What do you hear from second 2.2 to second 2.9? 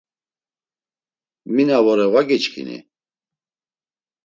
giçkini?